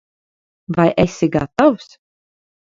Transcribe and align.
Vai 0.77 0.89
esi 1.05 1.31
gatavs? 1.37 1.87